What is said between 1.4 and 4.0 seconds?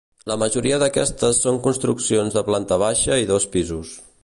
són construccions de planta baixa i dos pisos.